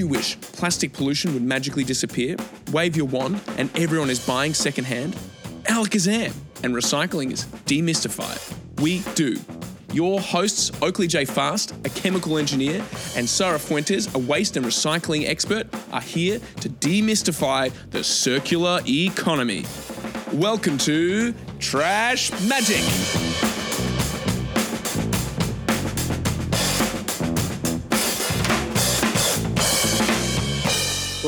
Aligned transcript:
you 0.00 0.08
wish 0.08 0.40
plastic 0.40 0.94
pollution 0.94 1.34
would 1.34 1.42
magically 1.42 1.84
disappear? 1.84 2.34
Wave 2.72 2.96
your 2.96 3.04
wand 3.04 3.38
and 3.58 3.68
everyone 3.78 4.08
is 4.08 4.18
buying 4.26 4.54
secondhand? 4.54 5.14
Alakazam 5.64 6.32
and 6.64 6.74
recycling 6.74 7.30
is 7.30 7.44
demystified. 7.66 8.40
We 8.80 9.00
do. 9.14 9.38
Your 9.92 10.18
hosts, 10.18 10.70
Oakley 10.80 11.06
J. 11.06 11.26
Fast, 11.26 11.74
a 11.84 11.90
chemical 11.90 12.38
engineer, 12.38 12.82
and 13.14 13.28
Sarah 13.28 13.58
Fuentes, 13.58 14.14
a 14.14 14.18
waste 14.18 14.56
and 14.56 14.64
recycling 14.64 15.28
expert, 15.28 15.66
are 15.92 16.00
here 16.00 16.40
to 16.60 16.70
demystify 16.70 17.70
the 17.90 18.02
circular 18.02 18.80
economy. 18.86 19.66
Welcome 20.32 20.78
to 20.78 21.34
Trash 21.58 22.30
Magic. 22.48 23.29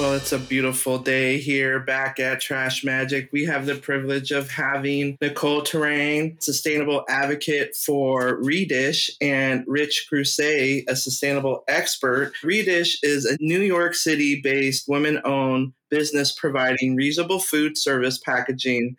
Well, 0.03 0.15
it's 0.15 0.33
a 0.33 0.39
beautiful 0.41 0.99
day 0.99 1.39
here 1.39 1.79
back 1.79 2.19
at 2.19 2.41
Trash 2.41 2.83
Magic. 2.83 3.29
We 3.31 3.45
have 3.45 3.67
the 3.67 3.77
privilege 3.77 4.33
of 4.33 4.51
having 4.51 5.17
Nicole 5.21 5.63
Terrain, 5.63 6.39
sustainable 6.41 7.05
advocate 7.09 7.77
for 7.77 8.43
Redish, 8.43 9.11
and 9.21 9.63
Rich 9.69 10.07
Crusade, 10.09 10.87
a 10.89 10.97
sustainable 10.97 11.63
expert. 11.69 12.33
Redish 12.43 12.97
is 13.05 13.27
a 13.27 13.37
New 13.39 13.61
York 13.61 13.95
City 13.95 14.41
based 14.41 14.89
women 14.89 15.21
owned 15.25 15.73
business 15.89 16.33
providing 16.33 16.97
reusable 16.97 17.41
food 17.41 17.79
service 17.79 18.19
packaging 18.19 18.97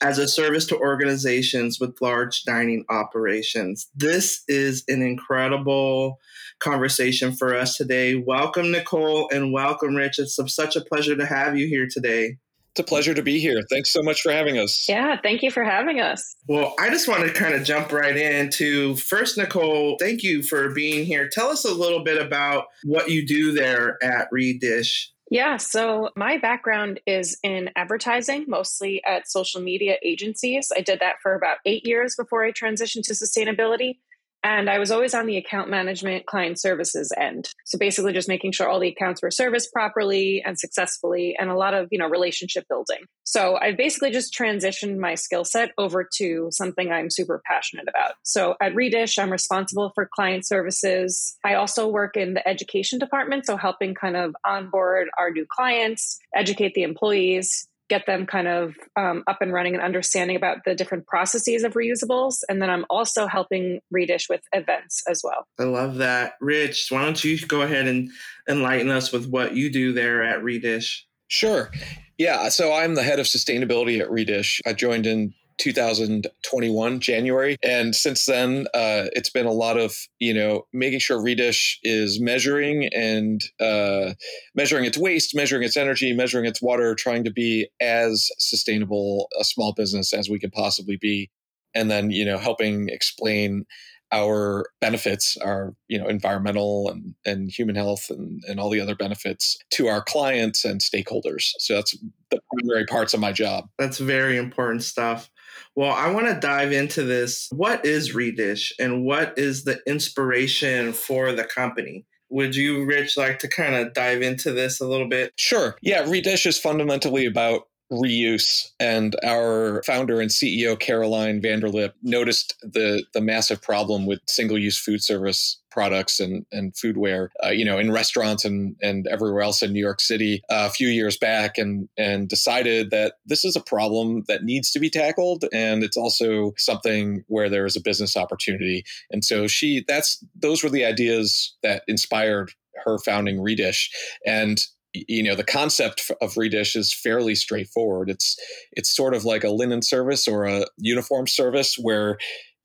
as 0.00 0.18
a 0.18 0.28
service 0.28 0.66
to 0.66 0.78
organizations 0.78 1.80
with 1.80 2.00
large 2.00 2.44
dining 2.44 2.84
operations. 2.88 3.88
This 3.96 4.44
is 4.46 4.84
an 4.86 5.02
incredible 5.02 6.20
conversation 6.58 7.32
for 7.32 7.54
us 7.54 7.76
today. 7.76 8.14
Welcome, 8.16 8.70
Nicole, 8.72 9.28
and 9.32 9.52
welcome, 9.52 9.94
Rich. 9.94 10.18
It's 10.18 10.38
such 10.54 10.76
a 10.76 10.80
pleasure 10.80 11.16
to 11.16 11.26
have 11.26 11.56
you 11.56 11.66
here 11.66 11.86
today. 11.90 12.38
It's 12.72 12.80
a 12.80 12.84
pleasure 12.84 13.14
to 13.14 13.22
be 13.22 13.40
here. 13.40 13.62
Thanks 13.70 13.90
so 13.90 14.02
much 14.02 14.20
for 14.20 14.30
having 14.30 14.58
us. 14.58 14.86
Yeah, 14.86 15.16
thank 15.22 15.42
you 15.42 15.50
for 15.50 15.64
having 15.64 15.98
us. 15.98 16.36
Well, 16.46 16.74
I 16.78 16.90
just 16.90 17.08
want 17.08 17.26
to 17.26 17.32
kind 17.32 17.54
of 17.54 17.64
jump 17.64 17.90
right 17.90 18.16
into 18.16 18.96
first, 18.96 19.38
Nicole, 19.38 19.96
thank 19.98 20.22
you 20.22 20.42
for 20.42 20.68
being 20.70 21.06
here. 21.06 21.26
Tell 21.28 21.48
us 21.48 21.64
a 21.64 21.72
little 21.72 22.04
bit 22.04 22.20
about 22.20 22.66
what 22.84 23.08
you 23.10 23.26
do 23.26 23.52
there 23.52 23.96
at 24.02 24.28
Redish. 24.30 25.06
Yeah, 25.30 25.56
so 25.56 26.10
my 26.14 26.38
background 26.38 27.00
is 27.04 27.36
in 27.42 27.70
advertising, 27.74 28.44
mostly 28.46 29.02
at 29.04 29.28
social 29.28 29.60
media 29.60 29.96
agencies. 30.04 30.70
I 30.76 30.82
did 30.82 31.00
that 31.00 31.16
for 31.20 31.34
about 31.34 31.56
eight 31.64 31.84
years 31.84 32.14
before 32.14 32.44
I 32.44 32.52
transitioned 32.52 33.02
to 33.06 33.14
sustainability. 33.14 33.98
And 34.46 34.70
I 34.70 34.78
was 34.78 34.92
always 34.92 35.12
on 35.12 35.26
the 35.26 35.38
account 35.38 35.70
management 35.70 36.26
client 36.26 36.60
services 36.60 37.12
end. 37.18 37.50
So 37.64 37.78
basically 37.78 38.12
just 38.12 38.28
making 38.28 38.52
sure 38.52 38.68
all 38.68 38.78
the 38.78 38.86
accounts 38.86 39.20
were 39.20 39.32
serviced 39.32 39.72
properly 39.72 40.40
and 40.46 40.56
successfully 40.56 41.34
and 41.36 41.50
a 41.50 41.56
lot 41.56 41.74
of, 41.74 41.88
you 41.90 41.98
know, 41.98 42.08
relationship 42.08 42.64
building. 42.68 43.06
So 43.24 43.58
I 43.60 43.72
basically 43.72 44.12
just 44.12 44.32
transitioned 44.32 44.98
my 44.98 45.16
skill 45.16 45.44
set 45.44 45.72
over 45.78 46.08
to 46.18 46.46
something 46.52 46.92
I'm 46.92 47.10
super 47.10 47.42
passionate 47.44 47.88
about. 47.88 48.12
So 48.22 48.54
at 48.62 48.72
Redish, 48.72 49.20
I'm 49.20 49.32
responsible 49.32 49.90
for 49.96 50.08
client 50.14 50.46
services. 50.46 51.36
I 51.44 51.54
also 51.54 51.88
work 51.88 52.16
in 52.16 52.34
the 52.34 52.48
education 52.48 53.00
department, 53.00 53.46
so 53.46 53.56
helping 53.56 53.96
kind 53.96 54.16
of 54.16 54.36
onboard 54.46 55.08
our 55.18 55.32
new 55.32 55.46
clients, 55.50 56.20
educate 56.36 56.74
the 56.74 56.84
employees, 56.84 57.66
get 57.88 58.06
them 58.06 58.26
kind 58.26 58.48
of 58.48 58.74
um, 58.96 59.22
up 59.26 59.38
and 59.40 59.52
running 59.52 59.74
and 59.74 59.82
understanding 59.82 60.36
about 60.36 60.58
the 60.64 60.74
different 60.74 61.06
processes 61.06 61.64
of 61.64 61.74
reusables. 61.74 62.38
And 62.48 62.60
then 62.60 62.70
I'm 62.70 62.84
also 62.90 63.26
helping 63.26 63.80
Redish 63.94 64.28
with 64.28 64.42
events 64.52 65.02
as 65.08 65.22
well. 65.22 65.46
I 65.58 65.64
love 65.64 65.96
that. 65.96 66.34
Rich, 66.40 66.88
why 66.90 67.04
don't 67.04 67.22
you 67.22 67.38
go 67.46 67.62
ahead 67.62 67.86
and 67.86 68.10
enlighten 68.48 68.90
us 68.90 69.12
with 69.12 69.28
what 69.28 69.54
you 69.54 69.70
do 69.70 69.92
there 69.92 70.22
at 70.22 70.42
Redish? 70.42 71.02
Sure. 71.28 71.70
Yeah, 72.18 72.48
so 72.48 72.72
I'm 72.72 72.94
the 72.94 73.02
head 73.02 73.18
of 73.18 73.26
sustainability 73.26 74.00
at 74.00 74.08
Redish. 74.08 74.60
I 74.66 74.72
joined 74.72 75.06
in 75.06 75.34
2021 75.58 77.00
January, 77.00 77.56
and 77.62 77.94
since 77.94 78.26
then, 78.26 78.66
uh, 78.74 79.06
it's 79.12 79.30
been 79.30 79.46
a 79.46 79.52
lot 79.52 79.78
of 79.78 79.94
you 80.18 80.34
know 80.34 80.66
making 80.72 81.00
sure 81.00 81.18
Redish 81.18 81.76
is 81.82 82.20
measuring 82.20 82.88
and 82.94 83.40
uh, 83.60 84.14
measuring 84.54 84.84
its 84.84 84.98
waste, 84.98 85.34
measuring 85.34 85.62
its 85.62 85.76
energy, 85.76 86.12
measuring 86.12 86.46
its 86.46 86.62
water, 86.62 86.94
trying 86.94 87.24
to 87.24 87.30
be 87.30 87.68
as 87.80 88.28
sustainable 88.38 89.28
a 89.38 89.44
small 89.44 89.72
business 89.72 90.12
as 90.12 90.28
we 90.28 90.38
can 90.38 90.50
possibly 90.50 90.96
be, 90.96 91.30
and 91.74 91.90
then 91.90 92.10
you 92.10 92.24
know 92.24 92.38
helping 92.38 92.88
explain 92.88 93.64
our 94.12 94.66
benefits 94.80 95.36
our 95.38 95.74
you 95.88 95.98
know 95.98 96.06
environmental 96.06 96.88
and, 96.90 97.14
and 97.24 97.50
human 97.50 97.74
health 97.74 98.06
and, 98.08 98.40
and 98.48 98.60
all 98.60 98.70
the 98.70 98.80
other 98.80 98.94
benefits 98.94 99.58
to 99.70 99.88
our 99.88 100.02
clients 100.02 100.64
and 100.64 100.80
stakeholders. 100.80 101.50
So 101.58 101.74
that's 101.74 101.96
the 102.30 102.40
primary 102.52 102.86
parts 102.86 103.14
of 103.14 103.20
my 103.20 103.32
job. 103.32 103.68
That's 103.78 103.98
very 103.98 104.36
important 104.36 104.84
stuff 104.84 105.28
well, 105.74 105.92
I 105.92 106.10
want 106.10 106.26
to 106.26 106.38
dive 106.38 106.72
into 106.72 107.02
this. 107.02 107.48
What 107.50 107.84
is 107.84 108.14
Redish 108.14 108.72
and 108.78 109.04
what 109.04 109.38
is 109.38 109.64
the 109.64 109.80
inspiration 109.86 110.92
for 110.92 111.32
the 111.32 111.44
company? 111.44 112.04
Would 112.28 112.56
you, 112.56 112.84
Rich, 112.84 113.16
like 113.16 113.38
to 113.40 113.48
kind 113.48 113.74
of 113.74 113.92
dive 113.92 114.22
into 114.22 114.52
this 114.52 114.80
a 114.80 114.86
little 114.86 115.08
bit? 115.08 115.32
Sure. 115.36 115.76
Yeah, 115.80 116.04
Redish 116.04 116.46
is 116.46 116.58
fundamentally 116.58 117.26
about 117.26 117.68
reuse 117.92 118.70
and 118.80 119.14
our 119.24 119.82
founder 119.86 120.20
and 120.20 120.30
CEO 120.30 120.78
Caroline 120.78 121.40
Vanderlip 121.40 121.92
noticed 122.02 122.56
the 122.62 123.04
the 123.14 123.20
massive 123.20 123.62
problem 123.62 124.06
with 124.06 124.20
single-use 124.26 124.78
food 124.78 125.02
service 125.02 125.60
products 125.70 126.18
and 126.18 126.44
and 126.50 126.72
foodware 126.74 127.28
uh, 127.44 127.50
you 127.50 127.64
know 127.64 127.78
in 127.78 127.92
restaurants 127.92 128.44
and 128.44 128.74
and 128.82 129.06
everywhere 129.06 129.42
else 129.42 129.62
in 129.62 129.72
New 129.72 129.80
York 129.80 130.00
City 130.00 130.42
uh, 130.50 130.66
a 130.68 130.70
few 130.70 130.88
years 130.88 131.16
back 131.16 131.58
and 131.58 131.88
and 131.96 132.28
decided 132.28 132.90
that 132.90 133.14
this 133.24 133.44
is 133.44 133.54
a 133.54 133.60
problem 133.60 134.24
that 134.26 134.42
needs 134.42 134.72
to 134.72 134.80
be 134.80 134.90
tackled 134.90 135.44
and 135.52 135.84
it's 135.84 135.96
also 135.96 136.54
something 136.56 137.22
where 137.28 137.48
there 137.48 137.66
is 137.66 137.76
a 137.76 137.80
business 137.80 138.16
opportunity. 138.16 138.84
And 139.10 139.24
so 139.24 139.46
she 139.46 139.84
that's 139.86 140.24
those 140.34 140.64
were 140.64 140.70
the 140.70 140.84
ideas 140.84 141.54
that 141.62 141.82
inspired 141.86 142.52
her 142.84 142.98
founding 142.98 143.38
Redish. 143.38 143.88
And 144.26 144.60
you 145.08 145.22
know 145.22 145.34
the 145.34 145.44
concept 145.44 146.10
of 146.20 146.34
redish 146.34 146.76
is 146.76 146.92
fairly 146.92 147.34
straightforward. 147.34 148.10
It's 148.10 148.36
it's 148.72 148.94
sort 148.94 149.14
of 149.14 149.24
like 149.24 149.44
a 149.44 149.50
linen 149.50 149.82
service 149.82 150.26
or 150.28 150.44
a 150.44 150.66
uniform 150.78 151.26
service 151.26 151.76
where 151.76 152.18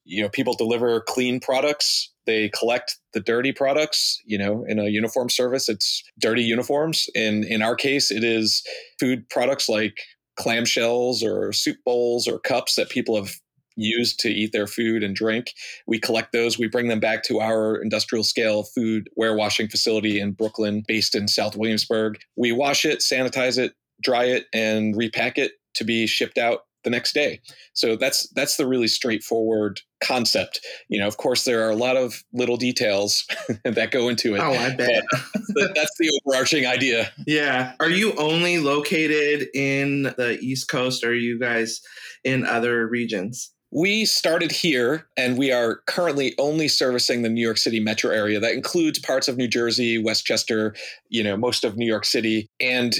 you 0.06 0.22
know 0.22 0.30
people 0.30 0.53
deliver 0.53 1.02
clean 1.02 1.40
products 1.40 2.12
they 2.25 2.50
collect 2.50 3.00
the 3.14 3.20
dirty 3.20 3.52
products 3.52 4.22
you 4.25 4.38
know 4.38 4.64
in 4.68 4.80
a 4.80 4.90
uniform 4.90 5.30
service. 5.30 5.70
It's 5.70 6.03
dirty 6.20 6.44
uniforms. 6.44 7.09
In 7.16 7.44
in 7.44 7.62
our 7.62 7.75
case 7.75 8.12
it 8.12 8.24
is 8.24 8.64
food 9.00 9.28
products 9.30 9.68
like 9.70 9.97
clamshells 10.40 11.24
or 11.24 11.52
soup 11.52 11.78
bowls 11.86 12.28
or 12.28 12.40
cups 12.40 12.75
that 12.75 12.90
people 12.90 13.16
have 13.16 13.36
used 13.76 14.20
to 14.22 14.30
eat 14.30 14.52
their 14.52 14.68
food 14.68 15.04
and 15.04 15.16
drink. 15.16 15.54
We 15.88 16.00
collect 16.00 16.32
those, 16.32 16.58
we 16.58 16.68
bring 16.68 16.88
them 16.88 17.00
back 17.00 17.24
to 17.24 17.40
our 17.40 17.76
industrial 17.82 18.24
scale 18.24 18.64
food 18.64 19.09
warewashing 19.20 19.72
facility 19.72 20.20
in 20.20 20.34
Brooklyn, 20.34 20.84
based 20.88 21.16
in 21.16 21.28
South 21.28 21.56
Williamsburg. 21.56 22.20
We 22.36 22.52
wash 22.52 22.86
it, 22.86 23.00
sanitize 23.00 23.58
it, 23.58 23.74
dry 24.02 24.26
it, 24.26 24.46
and 24.54 24.96
repack 24.96 25.38
it 25.38 25.54
to 25.76 25.84
be 25.84 26.08
shipped 26.08 26.38
out 26.38 26.62
the 26.84 26.90
next 26.90 27.14
day. 27.14 27.40
So 27.74 27.96
that's 27.96 28.28
that's 28.30 28.58
the 28.58 28.68
really 28.68 28.88
straightforward 28.88 29.82
concept. 30.03 30.66
You 30.90 31.00
know, 31.00 31.08
of 31.08 31.18
course, 31.18 31.46
there 31.46 31.66
are 31.66 31.70
a 31.70 31.76
lot 31.76 31.98
of 31.98 32.24
little 32.34 32.58
details 32.58 33.26
that 33.64 33.92
go 33.92 34.09
into 34.09 34.36
it. 34.36 34.40
Oh, 34.40 34.52
I 34.52 34.76
bet. 34.76 35.03
that's 35.76 35.98
the 36.00 36.22
overarching 36.26 36.66
idea. 36.66 37.12
Yeah. 37.28 37.74
Are 37.80 37.90
you 37.90 38.14
only 38.14 38.58
located 38.58 39.48
in 39.53 40.03
the 40.03 40.38
East 40.42 40.68
Coast, 40.68 41.03
or 41.03 41.09
are 41.09 41.14
you 41.14 41.40
guys 41.40 41.82
in 42.24 42.46
other 42.46 42.88
regions? 42.88 43.52
We 43.72 44.06
started 44.06 44.52
here 44.52 45.08
and 45.16 45.38
we 45.38 45.52
are 45.52 45.78
currently 45.88 46.36
only 46.38 46.68
servicing 46.68 47.22
the 47.22 47.30
New 47.30 47.41
York 47.41 47.58
City 47.58 47.79
metro 47.79 48.12
area. 48.12 48.40
That 48.40 48.53
includes 48.53 49.00
parts 49.00 49.29
of 49.29 49.38
New 49.38 49.47
Jersey, 49.47 49.97
Westchester, 49.97 50.76
you 51.09 51.23
know, 51.23 51.38
most 51.38 51.64
of 51.64 51.78
New 51.78 51.85
York 51.85 52.03
City. 52.03 52.50
And 52.59 52.94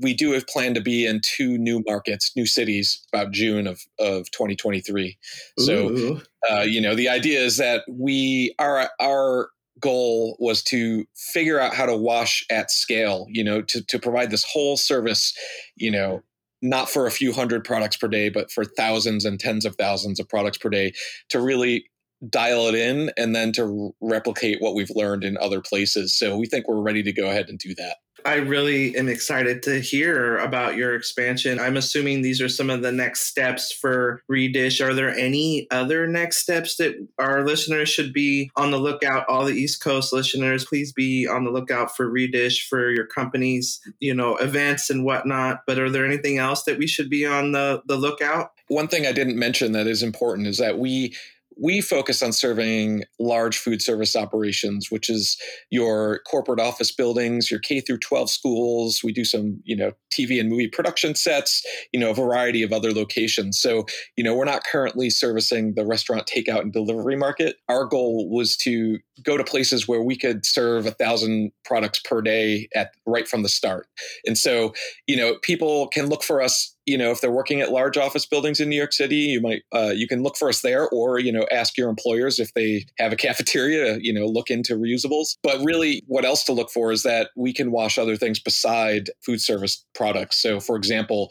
we 0.00 0.14
do 0.14 0.32
have 0.32 0.46
planned 0.48 0.74
to 0.74 0.80
be 0.80 1.06
in 1.06 1.20
two 1.22 1.56
new 1.58 1.82
markets, 1.86 2.32
new 2.34 2.46
cities 2.46 3.06
about 3.12 3.30
June 3.30 3.68
of, 3.68 3.82
of 4.00 4.28
2023. 4.32 5.16
Ooh. 5.60 5.62
So, 5.62 6.20
uh, 6.50 6.62
you 6.62 6.80
know, 6.80 6.96
the 6.96 7.08
idea 7.08 7.40
is 7.40 7.56
that 7.58 7.82
we 7.88 8.54
are, 8.58 8.90
our, 9.00 9.50
goal 9.80 10.38
was 10.40 10.62
to 10.62 11.04
figure 11.14 11.60
out 11.60 11.74
how 11.74 11.84
to 11.84 11.94
wash 11.94 12.46
at 12.50 12.70
scale 12.70 13.26
you 13.28 13.44
know 13.44 13.60
to, 13.60 13.84
to 13.84 13.98
provide 13.98 14.30
this 14.30 14.42
whole 14.42 14.76
service 14.76 15.36
you 15.76 15.90
know 15.90 16.22
not 16.68 16.90
for 16.90 17.06
a 17.06 17.10
few 17.10 17.32
hundred 17.32 17.64
products 17.64 17.96
per 17.96 18.08
day, 18.08 18.28
but 18.28 18.50
for 18.50 18.64
thousands 18.64 19.24
and 19.24 19.38
tens 19.38 19.64
of 19.64 19.76
thousands 19.76 20.20
of 20.20 20.28
products 20.28 20.58
per 20.58 20.68
day 20.68 20.92
to 21.30 21.40
really 21.40 21.86
dial 22.28 22.66
it 22.66 22.74
in 22.74 23.10
and 23.16 23.34
then 23.34 23.52
to 23.52 23.94
replicate 24.00 24.60
what 24.60 24.74
we've 24.74 24.90
learned 24.94 25.24
in 25.24 25.36
other 25.38 25.60
places. 25.60 26.16
So 26.16 26.36
we 26.36 26.46
think 26.46 26.66
we're 26.66 26.80
ready 26.80 27.02
to 27.02 27.12
go 27.12 27.28
ahead 27.28 27.48
and 27.48 27.58
do 27.58 27.74
that. 27.76 27.96
I 28.24 28.36
really 28.36 28.96
am 28.96 29.08
excited 29.08 29.62
to 29.64 29.80
hear 29.80 30.38
about 30.38 30.76
your 30.76 30.94
expansion. 30.94 31.60
I'm 31.60 31.76
assuming 31.76 32.22
these 32.22 32.40
are 32.40 32.48
some 32.48 32.70
of 32.70 32.82
the 32.82 32.92
next 32.92 33.22
steps 33.22 33.72
for 33.72 34.22
Redish. 34.30 34.84
Are 34.84 34.94
there 34.94 35.14
any 35.14 35.66
other 35.70 36.06
next 36.06 36.38
steps 36.38 36.76
that 36.76 36.94
our 37.18 37.46
listeners 37.46 37.88
should 37.88 38.12
be 38.12 38.50
on 38.56 38.70
the 38.70 38.78
lookout? 38.78 39.28
All 39.28 39.44
the 39.44 39.54
East 39.54 39.82
Coast 39.82 40.12
listeners, 40.12 40.64
please 40.64 40.92
be 40.92 41.26
on 41.28 41.44
the 41.44 41.50
lookout 41.50 41.96
for 41.96 42.10
Redish 42.10 42.66
for 42.68 42.90
your 42.90 43.06
company's, 43.06 43.80
you 44.00 44.14
know, 44.14 44.36
events 44.36 44.90
and 44.90 45.04
whatnot. 45.04 45.62
But 45.66 45.78
are 45.78 45.90
there 45.90 46.06
anything 46.06 46.38
else 46.38 46.64
that 46.64 46.78
we 46.78 46.86
should 46.86 47.10
be 47.10 47.26
on 47.26 47.52
the, 47.52 47.82
the 47.86 47.96
lookout? 47.96 48.52
One 48.68 48.88
thing 48.88 49.06
I 49.06 49.12
didn't 49.12 49.38
mention 49.38 49.72
that 49.72 49.86
is 49.86 50.02
important 50.02 50.48
is 50.48 50.58
that 50.58 50.78
we 50.78 51.14
we 51.60 51.80
focus 51.80 52.22
on 52.22 52.32
serving 52.32 53.04
large 53.18 53.58
food 53.58 53.80
service 53.80 54.14
operations 54.14 54.90
which 54.90 55.08
is 55.08 55.40
your 55.70 56.20
corporate 56.30 56.60
office 56.60 56.92
buildings 56.92 57.50
your 57.50 57.60
k 57.60 57.80
through 57.80 57.98
12 57.98 58.30
schools. 58.30 59.00
We 59.02 59.12
do 59.12 59.24
some 59.24 59.60
you 59.64 59.76
know 59.76 59.92
tv 60.10 60.40
and 60.40 60.48
movie 60.48 60.68
production 60.68 61.14
sets 61.14 61.64
you 61.92 62.00
know 62.00 62.10
a 62.10 62.14
variety 62.14 62.62
of 62.62 62.72
other 62.72 62.92
locations. 62.92 63.58
So 63.58 63.86
you 64.16 64.24
know 64.24 64.34
we're 64.34 64.44
not 64.44 64.64
currently 64.64 65.10
servicing 65.10 65.74
the 65.74 65.86
restaurant 65.86 66.26
takeout 66.26 66.60
and 66.60 66.72
delivery 66.72 67.16
market. 67.16 67.56
Our 67.68 67.84
goal 67.84 68.28
was 68.30 68.56
to 68.58 68.98
go 69.22 69.36
to 69.36 69.44
places 69.44 69.88
where 69.88 70.02
we 70.02 70.16
could 70.16 70.44
serve 70.44 70.86
a 70.86 70.90
thousand 70.90 71.52
products 71.64 72.00
per 72.00 72.22
day 72.22 72.68
at 72.74 72.90
right 73.06 73.26
from 73.26 73.42
the 73.42 73.48
start. 73.48 73.86
And 74.26 74.36
so 74.36 74.74
you 75.06 75.16
know 75.16 75.36
people 75.42 75.88
can 75.88 76.08
look 76.08 76.22
for 76.22 76.42
us 76.42 76.75
you 76.86 76.96
know 76.96 77.10
if 77.10 77.20
they're 77.20 77.30
working 77.30 77.60
at 77.60 77.70
large 77.70 77.96
office 77.96 78.24
buildings 78.24 78.60
in 78.60 78.68
new 78.68 78.76
york 78.76 78.92
city 78.92 79.16
you 79.16 79.40
might 79.40 79.62
uh, 79.72 79.92
you 79.94 80.06
can 80.06 80.22
look 80.22 80.36
for 80.36 80.48
us 80.48 80.62
there 80.62 80.88
or 80.90 81.18
you 81.18 81.32
know 81.32 81.46
ask 81.50 81.76
your 81.76 81.88
employers 81.88 82.38
if 82.38 82.52
they 82.54 82.86
have 82.98 83.12
a 83.12 83.16
cafeteria 83.26 83.98
you 84.00 84.12
know 84.12 84.26
look 84.26 84.50
into 84.50 84.74
reusables. 84.74 85.36
But 85.42 85.62
really 85.64 86.02
what 86.06 86.24
else 86.24 86.44
to 86.44 86.52
look 86.52 86.70
for 86.70 86.92
is 86.92 87.02
that 87.02 87.30
we 87.36 87.52
can 87.52 87.70
wash 87.70 87.98
other 87.98 88.16
things 88.16 88.38
beside 88.40 89.10
food 89.24 89.40
service 89.40 89.84
products. 89.94 90.40
So 90.40 90.60
for 90.60 90.76
example 90.76 91.30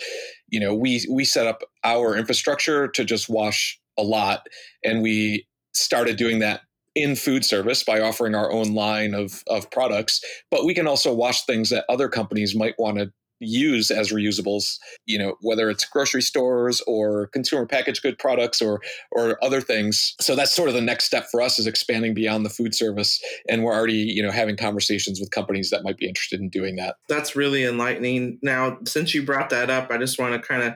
you 0.50 0.60
know 0.60 0.74
we 0.76 1.06
we 1.10 1.26
set 1.26 1.48
up 1.48 1.62
our 1.84 2.16
infrastructure 2.16 2.88
to 2.90 3.06
just 3.06 3.30
wash 3.30 3.80
a 3.98 4.04
lot 4.04 4.48
and 4.84 5.02
we 5.02 5.48
started 5.74 6.18
doing 6.18 6.40
that 6.40 6.62
in 6.96 7.16
food 7.16 7.44
service 7.44 7.84
by 7.84 8.00
offering 8.00 8.34
our 8.34 8.50
own 8.52 8.74
line 8.74 9.14
of, 9.14 9.44
of 9.50 9.70
products, 9.70 10.22
but 10.50 10.64
we 10.64 10.74
can 10.74 10.88
also 10.88 11.14
wash 11.14 11.44
things 11.44 11.70
that 11.70 11.84
other 11.90 12.08
companies 12.08 12.56
might 12.56 12.74
want 12.80 12.98
to 12.98 13.12
use 13.46 13.92
as 13.92 14.12
reusables 14.12 14.78
you 15.06 15.18
know 15.18 15.36
whether 15.42 15.70
it's 15.70 15.86
grocery 15.86 16.22
stores 16.22 16.82
or 16.88 17.28
consumer 17.28 17.66
packaged 17.66 18.02
good 18.02 18.18
products 18.18 18.62
or 18.62 18.82
or 19.12 19.44
other 19.44 19.62
things. 19.62 20.16
So 20.20 20.36
that's 20.36 20.54
sort 20.54 20.70
of 20.70 20.76
the 20.76 20.82
next 20.82 21.06
step 21.06 21.28
for 21.32 21.42
us 21.42 21.60
is 21.60 21.68
expanding 21.68 22.14
beyond 22.14 22.46
the 22.46 22.50
food 22.50 22.76
service 22.76 23.22
and 23.50 23.64
we're 23.64 23.74
already 23.74 23.94
you 23.94 24.24
know 24.24 24.32
having 24.32 24.58
conversations 24.58 25.20
with 25.20 25.32
companies 25.32 25.70
that 25.70 25.84
might 25.84 25.98
be 25.98 26.08
interested 26.08 26.40
in 26.40 26.50
doing 26.50 26.76
that. 26.78 26.96
That's 27.08 27.36
really 27.36 27.64
enlightening. 27.64 28.40
Now 28.42 28.78
since 28.86 29.14
you 29.14 29.24
brought 29.24 29.50
that 29.50 29.70
up 29.70 29.92
i 29.92 29.98
just 29.98 30.20
want 30.20 30.34
to 30.34 30.48
kind 30.48 30.64
of 30.64 30.74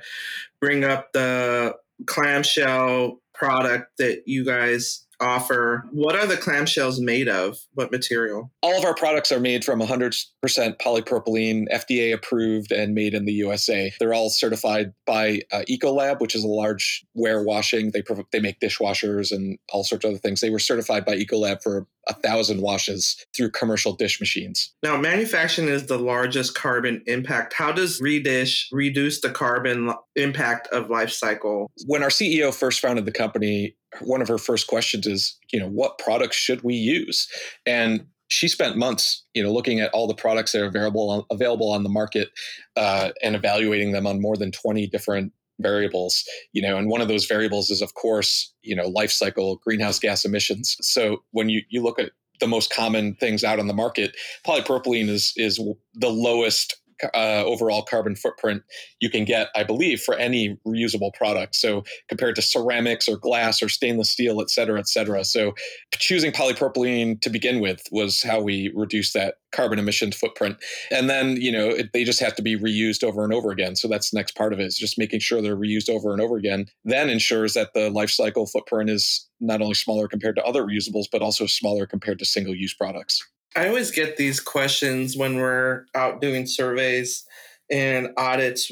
bring 0.60 0.84
up 0.84 1.12
the 1.14 1.76
clamshell 2.06 3.20
product 3.34 3.98
that 3.98 4.24
you 4.26 4.46
guys 4.46 5.06
offer. 5.20 5.86
What 5.92 6.16
are 6.16 6.26
the 6.26 6.36
clamshells 6.36 7.00
made 7.00 7.28
of? 7.28 7.60
What 7.74 7.92
material? 7.92 8.52
All 8.62 8.78
of 8.78 8.86
our 8.86 8.96
products 8.96 9.32
are 9.32 9.40
made 9.40 9.66
from 9.66 9.80
100% 9.80 10.26
polypropylene, 10.46 11.66
FDA 11.72 12.14
approved 12.14 12.72
and 12.72 12.94
made 12.94 13.14
in 13.14 13.26
the 13.26 13.34
USA. 13.34 13.92
They're 14.00 14.14
all 14.14 14.30
certified 14.30 14.94
by 15.06 15.42
uh, 15.52 15.64
Ecolab, 15.70 16.20
which 16.20 16.36
is 16.36 16.44
a 16.44 16.48
large 16.48 17.06
ware 17.14 17.44
washing. 17.44 17.92
They 17.92 18.04
they 18.32 18.40
make 18.40 18.60
dishwashers 18.60 19.32
and 19.32 19.58
all 19.72 19.84
sorts 19.84 20.06
of 20.06 20.10
other 20.10 20.20
things. 20.20 20.42
They 20.42 20.50
were 20.50 20.60
certified 20.60 21.06
by 21.06 21.16
Ecolab 21.18 21.62
for 21.62 21.88
a 22.08 22.14
thousand 22.14 22.62
washes 22.62 23.24
through 23.36 23.52
commercial 23.52 23.94
dish 23.94 24.20
machines. 24.20 24.74
Now, 24.84 24.98
manufacturing 24.98 25.68
is 25.68 25.88
the 25.88 26.00
largest 26.00 26.56
carbon 26.56 27.04
impact. 27.06 27.54
How 27.54 27.72
does 27.72 28.02
Redish 28.02 28.66
reduce 28.72 29.22
the 29.22 29.30
carbon 29.30 29.94
impact 30.16 30.68
of 30.68 30.90
life 30.90 31.12
cycle? 31.12 31.72
When 31.86 32.04
our 32.04 32.10
CEO 32.10 32.54
first 32.54 32.80
founded 32.80 33.06
the 33.06 33.12
company, 33.12 33.76
one 34.02 34.22
of 34.22 34.28
her 34.28 34.38
first 34.38 34.68
questions 34.68 35.08
is, 35.08 35.38
you 35.52 35.60
know, 35.60 35.68
what 35.68 35.98
products 35.98 36.38
should 36.38 36.64
we 36.64 36.76
use? 36.76 37.28
And 37.66 38.06
she 38.30 38.48
spent 38.48 38.78
months, 38.78 39.26
you 39.34 39.44
know, 39.44 39.52
looking 39.52 39.80
at 39.80 39.92
all 39.92 40.08
the 40.08 40.14
products 40.14 40.52
that 40.52 40.62
are 40.62 40.68
available 40.68 41.10
on, 41.10 41.24
available 41.32 41.72
on 41.72 41.84
the 41.84 41.90
market 41.90 42.30
uh, 42.78 43.10
and 43.24 43.36
evaluating 43.36 43.92
them 43.92 44.06
on 44.06 44.22
more 44.22 44.38
than 44.38 44.52
twenty 44.52 44.88
different 44.88 45.34
variables. 45.60 46.24
You 46.54 46.62
know, 46.62 46.78
and 46.78 46.90
one 46.90 47.02
of 47.02 47.08
those 47.08 47.26
variables 47.26 47.70
is, 47.70 47.82
of 47.82 47.94
course, 47.94 48.54
you 48.62 48.76
know, 48.76 48.88
life 48.88 49.12
cycle 49.12 49.58
greenhouse 49.64 50.00
gas 50.00 50.26
emissions. 50.26 50.76
So 50.82 51.24
when 51.32 51.50
you 51.50 51.62
you 51.70 51.84
look 51.84 52.00
at 52.00 52.12
the 52.40 52.48
most 52.48 52.72
common 52.72 53.16
things 53.16 53.44
out 53.44 53.60
on 53.60 53.68
the 53.68 53.74
market, 53.74 54.16
polypropylene 54.46 55.10
is 55.10 55.34
is 55.36 55.60
the 55.94 56.10
lowest 56.10 56.76
uh, 57.04 57.44
overall 57.46 57.82
carbon 57.82 58.16
footprint 58.16 58.64
you 59.00 59.10
can 59.10 59.26
get, 59.26 59.50
I 59.56 59.64
believe, 59.64 60.02
for 60.02 60.16
any 60.16 60.58
reusable 60.68 61.14
product. 61.14 61.56
So 61.56 61.84
compared 62.08 62.36
to 62.36 62.42
ceramics 62.42 63.08
or 63.08 63.18
glass 63.18 63.62
or 63.62 63.70
stainless 63.70 64.10
steel, 64.10 64.42
et 64.42 64.50
cetera, 64.50 64.80
et 64.80 64.88
cetera. 64.88 65.24
So 65.24 65.54
choosing 65.94 66.32
polypropylene 66.32 67.22
to 67.22 67.30
begin 67.30 67.60
with 67.60 67.84
was 67.92 68.22
how 68.24 68.42
we 68.42 68.72
reduced 68.76 69.14
that 69.14 69.36
carbon 69.52 69.80
emissions 69.80 70.16
footprint. 70.16 70.58
And 70.92 71.10
then, 71.10 71.38
you 71.38 71.52
know, 71.52 71.70
it, 71.70 71.92
they 71.92 72.04
just 72.04 72.20
have 72.20 72.36
to 72.36 72.42
be 72.42 72.56
reused 72.56 73.04
over 73.04 73.24
and 73.24 73.34
over 73.34 73.50
again. 73.50 73.76
So 73.76 73.88
that's 73.88 74.12
the 74.12 74.18
next 74.18 74.36
part 74.36 74.54
of 74.54 74.60
it 74.60 74.66
is 74.66 74.78
just 74.78 74.98
making 74.98 75.22
sure 75.22 75.42
they're 75.42 75.56
reused 75.56 75.90
over 75.90 76.12
and 76.12 76.22
over 76.22 76.38
again. 76.38 76.68
Then 76.86 77.10
ensures 77.10 77.56
that 77.56 77.74
the 77.74 77.90
life 77.90 78.12
cycle 78.12 78.46
footprint 78.46 78.90
is 78.90 79.28
not 79.40 79.62
only 79.62 79.74
smaller 79.74 80.08
compared 80.08 80.36
to 80.36 80.44
other 80.44 80.64
reusables, 80.64 81.06
but 81.12 81.22
also 81.22 81.48
smaller 81.48 81.88
compared 81.88 82.20
to 82.20 82.26
single 82.26 82.56
use 82.56 82.76
products. 82.76 83.28
I 83.56 83.68
always 83.68 83.92
get 83.92 84.18
these 84.18 84.40
questions 84.40 85.18
when 85.18 85.38
we're 85.38 85.86
out 85.96 86.22
doing 86.22 86.46
surveys 86.46 87.26
and 87.72 88.10
audits 88.18 88.72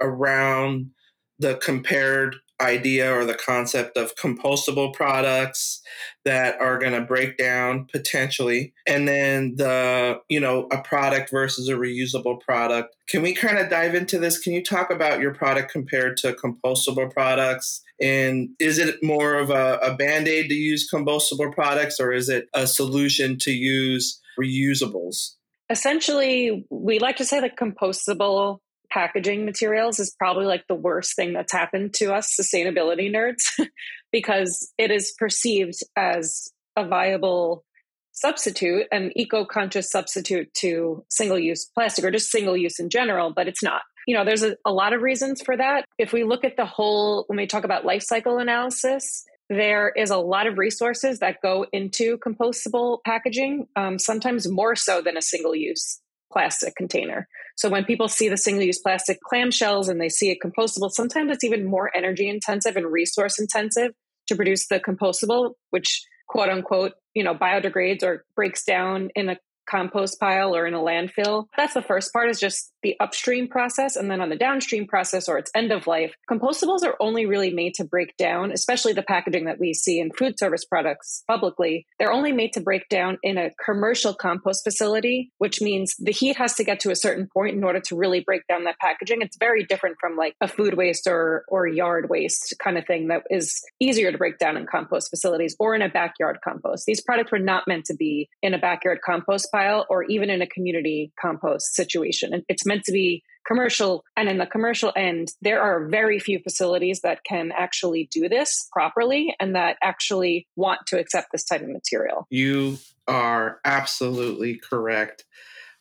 around 0.00 0.90
the 1.38 1.56
compared 1.56 2.36
idea 2.60 3.12
or 3.12 3.24
the 3.24 3.34
concept 3.34 3.96
of 3.96 4.14
compostable 4.14 4.92
products 4.92 5.80
that 6.24 6.60
are 6.60 6.78
going 6.78 6.92
to 6.92 7.00
break 7.00 7.36
down 7.36 7.86
potentially. 7.90 8.72
And 8.86 9.08
then 9.08 9.56
the 9.56 10.20
you 10.28 10.40
know 10.40 10.68
a 10.72 10.80
product 10.82 11.30
versus 11.30 11.68
a 11.68 11.74
reusable 11.74 12.40
product. 12.40 12.94
Can 13.08 13.22
we 13.22 13.34
kind 13.34 13.58
of 13.58 13.70
dive 13.70 13.94
into 13.94 14.18
this? 14.18 14.38
Can 14.38 14.52
you 14.52 14.62
talk 14.62 14.90
about 14.90 15.20
your 15.20 15.34
product 15.34 15.70
compared 15.70 16.16
to 16.18 16.32
compostable 16.32 17.12
products? 17.12 17.82
And 18.00 18.50
is 18.58 18.78
it 18.78 19.02
more 19.02 19.34
of 19.34 19.50
a, 19.50 19.78
a 19.82 19.94
band-aid 19.94 20.48
to 20.48 20.54
use 20.54 20.88
compostable 20.92 21.52
products 21.52 22.00
or 22.00 22.12
is 22.12 22.28
it 22.28 22.48
a 22.54 22.66
solution 22.66 23.38
to 23.40 23.52
use 23.52 24.20
reusables? 24.38 25.34
Essentially 25.70 26.66
we 26.70 26.98
like 26.98 27.16
to 27.16 27.24
say 27.24 27.40
that 27.40 27.56
compostable 27.56 28.58
packaging 28.94 29.44
materials 29.44 29.98
is 29.98 30.14
probably 30.16 30.46
like 30.46 30.64
the 30.68 30.74
worst 30.74 31.16
thing 31.16 31.32
that's 31.32 31.52
happened 31.52 31.92
to 31.92 32.14
us 32.14 32.36
sustainability 32.40 33.12
nerds 33.12 33.42
because 34.12 34.72
it 34.78 34.92
is 34.92 35.12
perceived 35.18 35.74
as 35.96 36.52
a 36.76 36.86
viable 36.86 37.64
substitute, 38.12 38.86
an 38.92 39.10
eco 39.16 39.44
conscious 39.44 39.90
substitute 39.90 40.54
to 40.54 41.04
single 41.10 41.38
use 41.38 41.68
plastic 41.74 42.04
or 42.04 42.12
just 42.12 42.30
single 42.30 42.56
use 42.56 42.78
in 42.78 42.88
general, 42.88 43.32
but 43.34 43.48
it's 43.48 43.62
not. 43.62 43.82
You 44.06 44.16
know, 44.16 44.24
there's 44.24 44.44
a, 44.44 44.56
a 44.64 44.72
lot 44.72 44.92
of 44.92 45.02
reasons 45.02 45.42
for 45.42 45.56
that. 45.56 45.84
If 45.98 46.12
we 46.12 46.22
look 46.22 46.44
at 46.44 46.56
the 46.56 46.64
whole, 46.64 47.24
when 47.26 47.38
we 47.38 47.46
talk 47.46 47.64
about 47.64 47.84
life 47.84 48.02
cycle 48.02 48.38
analysis, 48.38 49.24
there 49.50 49.90
is 49.90 50.10
a 50.10 50.16
lot 50.16 50.46
of 50.46 50.58
resources 50.58 51.18
that 51.18 51.42
go 51.42 51.66
into 51.72 52.18
compostable 52.18 52.98
packaging, 53.04 53.66
um, 53.74 53.98
sometimes 53.98 54.48
more 54.48 54.76
so 54.76 55.02
than 55.02 55.16
a 55.16 55.22
single 55.22 55.54
use 55.54 56.00
plastic 56.34 56.74
container. 56.76 57.28
So 57.56 57.70
when 57.70 57.84
people 57.84 58.08
see 58.08 58.28
the 58.28 58.36
single 58.36 58.64
use 58.64 58.80
plastic 58.80 59.18
clamshells 59.32 59.88
and 59.88 60.00
they 60.00 60.08
see 60.08 60.30
it 60.30 60.38
compostable, 60.44 60.90
sometimes 60.90 61.30
it's 61.32 61.44
even 61.44 61.64
more 61.64 61.90
energy 61.96 62.28
intensive 62.28 62.76
and 62.76 62.90
resource 62.90 63.38
intensive 63.38 63.92
to 64.26 64.36
produce 64.36 64.66
the 64.66 64.80
compostable, 64.80 65.52
which 65.70 66.04
quote 66.28 66.48
unquote, 66.48 66.92
you 67.14 67.22
know, 67.22 67.34
biodegrades 67.34 68.02
or 68.02 68.24
breaks 68.34 68.64
down 68.64 69.10
in 69.14 69.28
a 69.28 69.38
compost 69.74 70.20
pile 70.20 70.54
or 70.54 70.66
in 70.66 70.74
a 70.74 70.78
landfill. 70.78 71.46
That's 71.56 71.74
the 71.74 71.82
first 71.82 72.12
part 72.12 72.30
is 72.30 72.38
just 72.38 72.70
the 72.84 72.94
upstream 73.00 73.48
process. 73.48 73.96
And 73.96 74.08
then 74.08 74.20
on 74.20 74.28
the 74.28 74.36
downstream 74.36 74.86
process 74.86 75.28
or 75.28 75.38
its 75.38 75.50
end 75.54 75.72
of 75.72 75.88
life, 75.88 76.14
compostables 76.30 76.84
are 76.84 76.94
only 77.00 77.26
really 77.26 77.52
made 77.52 77.74
to 77.74 77.84
break 77.84 78.16
down, 78.16 78.52
especially 78.52 78.92
the 78.92 79.02
packaging 79.02 79.46
that 79.46 79.58
we 79.58 79.74
see 79.74 79.98
in 79.98 80.12
food 80.12 80.38
service 80.38 80.64
products 80.64 81.24
publicly. 81.26 81.86
They're 81.98 82.12
only 82.12 82.30
made 82.30 82.52
to 82.52 82.60
break 82.60 82.88
down 82.88 83.18
in 83.22 83.36
a 83.38 83.50
commercial 83.64 84.14
compost 84.14 84.62
facility, 84.62 85.32
which 85.38 85.60
means 85.60 85.96
the 85.98 86.12
heat 86.12 86.36
has 86.36 86.54
to 86.54 86.64
get 86.64 86.78
to 86.80 86.90
a 86.90 86.96
certain 86.96 87.26
point 87.32 87.56
in 87.56 87.64
order 87.64 87.80
to 87.80 87.96
really 87.96 88.20
break 88.20 88.46
down 88.46 88.64
that 88.64 88.78
packaging. 88.78 89.22
It's 89.22 89.38
very 89.38 89.64
different 89.64 89.96
from 89.98 90.16
like 90.16 90.34
a 90.40 90.46
food 90.46 90.74
waste 90.74 91.08
or, 91.08 91.44
or 91.48 91.66
yard 91.66 92.10
waste 92.10 92.54
kind 92.62 92.78
of 92.78 92.86
thing 92.86 93.08
that 93.08 93.22
is 93.30 93.62
easier 93.80 94.12
to 94.12 94.18
break 94.18 94.38
down 94.38 94.56
in 94.56 94.66
compost 94.66 95.10
facilities 95.10 95.56
or 95.58 95.74
in 95.74 95.82
a 95.82 95.88
backyard 95.88 96.38
compost. 96.44 96.84
These 96.86 97.00
products 97.00 97.32
were 97.32 97.38
not 97.38 97.66
meant 97.66 97.86
to 97.86 97.94
be 97.94 98.28
in 98.42 98.54
a 98.54 98.58
backyard 98.58 98.98
compost 99.04 99.48
pile 99.50 99.63
or 99.88 100.04
even 100.04 100.30
in 100.30 100.42
a 100.42 100.46
community 100.46 101.12
compost 101.20 101.74
situation. 101.74 102.32
And 102.34 102.42
it's 102.48 102.66
meant 102.66 102.84
to 102.84 102.92
be 102.92 103.22
commercial. 103.46 104.04
And 104.16 104.28
in 104.28 104.38
the 104.38 104.46
commercial 104.46 104.92
end, 104.96 105.28
there 105.42 105.60
are 105.60 105.86
very 105.88 106.18
few 106.18 106.38
facilities 106.38 107.00
that 107.02 107.24
can 107.24 107.52
actually 107.56 108.08
do 108.10 108.28
this 108.28 108.68
properly 108.72 109.34
and 109.38 109.54
that 109.54 109.76
actually 109.82 110.46
want 110.56 110.80
to 110.86 110.98
accept 110.98 111.28
this 111.32 111.44
type 111.44 111.60
of 111.60 111.68
material. 111.68 112.26
You 112.30 112.78
are 113.06 113.60
absolutely 113.64 114.56
correct. 114.56 115.24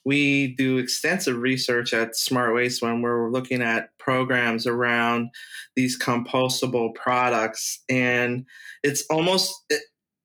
we 0.06 0.48
do 0.56 0.78
extensive 0.78 1.38
research 1.38 1.94
at 1.94 2.16
Smart 2.16 2.54
Waste 2.54 2.82
when 2.82 3.02
we're 3.02 3.32
looking 3.32 3.62
at 3.62 3.98
programs 3.98 4.68
around 4.68 5.30
these 5.76 5.98
compostable 5.98 6.94
products. 6.94 7.82
And 7.90 8.46
it's 8.84 9.04
almost, 9.10 9.54